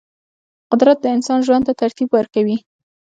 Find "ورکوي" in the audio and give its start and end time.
2.13-2.57